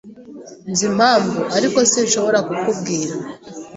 Nzi 0.69 0.83
impamvu, 0.91 1.39
ariko 1.57 1.77
sinshobora 1.91 2.39
kukubwira. 2.47 3.13